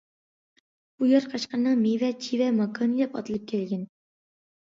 [1.01, 3.85] بۇ يەر قەشقەرنىڭ مېۋە- چىۋە ماكانى دەپ ئاتىلىپ كەلگەن.